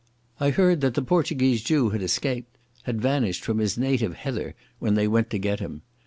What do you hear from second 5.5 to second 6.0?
him.